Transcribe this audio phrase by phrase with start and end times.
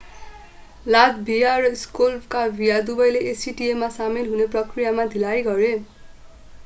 [0.85, 5.73] Latvia र Slovakia दुबैले acta मा सामेल हुने प्रक्रियामा ढिलाइ गरे